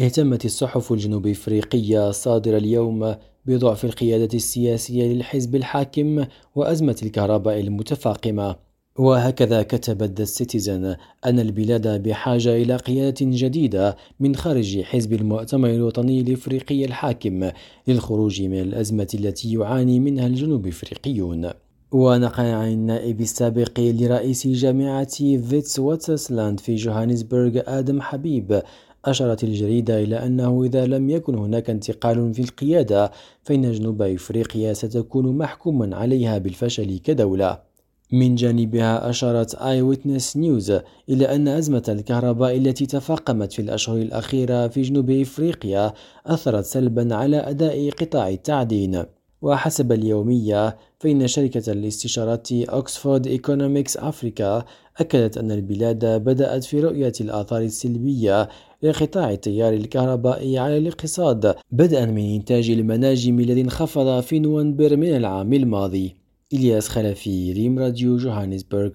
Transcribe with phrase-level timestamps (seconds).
[0.00, 3.14] اهتمت الصحف الجنوب إفريقية الصادره اليوم
[3.46, 8.56] بضعف القيادة السياسية للحزب الحاكم وأزمة الكهرباء المتفاقمة.
[8.98, 16.20] وهكذا كتبت The Citizen أن البلاد بحاجة إلى قيادة جديدة من خارج حزب المؤتمر الوطني
[16.20, 17.50] الإفريقي الحاكم
[17.88, 21.50] للخروج من الأزمة التي يعاني منها الجنوب إفريقيون.
[21.92, 28.62] ونقل عن النائب السابق لرئيس جامعة ويتواترسراند في جوهانسبرغ آدم حبيب
[29.04, 35.38] أشارت الجريدة إلى أنه إذا لم يكن هناك انتقال في القيادة فإن جنوب إفريقيا ستكون
[35.38, 37.70] محكوما عليها بالفشل كدولة.
[38.12, 40.72] من جانبها أشارت Eyewitness News
[41.08, 45.92] إلى أن أزمة الكهرباء التي تفاقمت في الأشهر الأخيرة في جنوب إفريقيا
[46.26, 49.04] أثرت سلبا على أداء قطاع التعدين.
[49.42, 54.64] وحسب اليومية فإن شركة الاستشارات Oxford Economics Africa
[54.98, 58.48] أكدت أن البلاد بدأت في رؤية الآثار السلبية
[58.82, 65.52] لقطاع التيار الكهربائي على الاقتصاد بدءا من إنتاج المناجم الذي انخفض في نوفمبر من العام
[65.52, 66.16] الماضي.
[66.52, 68.90] إلياس خلفي ريم راديو جوهانسبرغ.